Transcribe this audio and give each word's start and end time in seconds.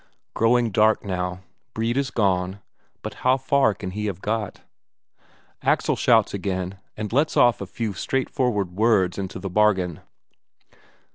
Growing 0.33 0.71
dark 0.71 1.05
now. 1.05 1.41
Brede 1.75 1.95
is 1.97 2.09
gone 2.09 2.59
but 3.03 3.13
how 3.21 3.37
far 3.37 3.75
can 3.75 3.91
he 3.91 4.07
have 4.07 4.19
got? 4.19 4.61
Axel 5.61 5.95
shouts 5.95 6.33
again, 6.33 6.79
and 6.97 7.13
lets 7.13 7.37
off 7.37 7.61
a 7.61 7.67
few 7.67 7.93
straightforward 7.93 8.71
words 8.71 9.19
into 9.19 9.37
the 9.37 9.47
bargain. 9.47 9.99